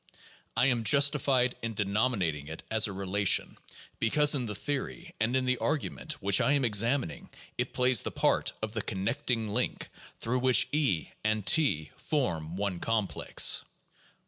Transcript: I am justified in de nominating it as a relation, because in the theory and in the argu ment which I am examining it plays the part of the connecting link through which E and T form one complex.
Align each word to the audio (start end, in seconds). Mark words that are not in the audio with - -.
I 0.57 0.65
am 0.65 0.83
justified 0.83 1.53
in 1.61 1.75
de 1.75 1.85
nominating 1.85 2.47
it 2.47 2.63
as 2.71 2.87
a 2.87 2.91
relation, 2.91 3.55
because 3.99 4.33
in 4.33 4.47
the 4.47 4.55
theory 4.55 5.13
and 5.19 5.35
in 5.35 5.45
the 5.45 5.57
argu 5.57 5.91
ment 5.91 6.13
which 6.13 6.41
I 6.41 6.53
am 6.53 6.65
examining 6.65 7.29
it 7.55 7.71
plays 7.71 8.01
the 8.01 8.09
part 8.09 8.51
of 8.63 8.71
the 8.73 8.81
connecting 8.81 9.49
link 9.49 9.89
through 10.17 10.39
which 10.39 10.67
E 10.71 11.09
and 11.23 11.45
T 11.45 11.91
form 11.97 12.57
one 12.57 12.79
complex. 12.79 13.63